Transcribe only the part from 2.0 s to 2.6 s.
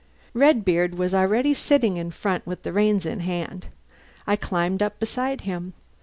front